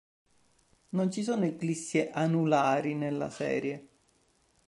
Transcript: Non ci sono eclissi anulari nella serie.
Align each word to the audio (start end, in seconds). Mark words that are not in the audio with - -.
Non 0.95 1.11
ci 1.11 1.21
sono 1.21 1.45
eclissi 1.45 2.09
anulari 2.11 2.95
nella 2.95 3.29
serie. 3.29 3.87